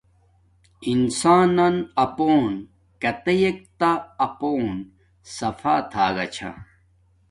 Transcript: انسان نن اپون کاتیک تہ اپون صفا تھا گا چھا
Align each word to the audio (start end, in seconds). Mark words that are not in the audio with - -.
انسان 0.91 1.47
نن 1.57 1.75
اپون 2.03 2.53
کاتیک 3.01 3.57
تہ 3.79 3.91
اپون 4.25 4.69
صفا 5.35 5.75
تھا 5.91 6.05
گا 6.15 6.25
چھا 6.35 6.51